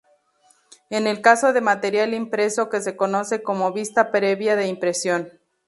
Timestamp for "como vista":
3.43-4.09